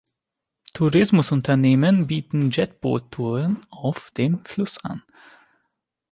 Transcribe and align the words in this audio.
Tourismusunternehmen 0.73 2.07
bieten 2.07 2.49
Jetboot-Touren 2.49 3.63
auf 3.69 4.09
dem 4.15 4.43
Fluss 4.45 4.83
an. 4.83 5.03